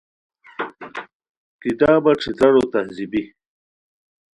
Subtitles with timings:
[1.61, 3.23] کتابہ ݯھترارو تہذیبی